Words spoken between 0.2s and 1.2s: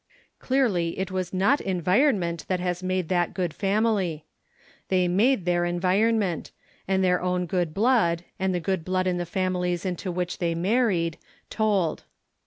Clearly it